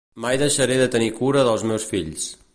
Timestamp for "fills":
1.93-2.27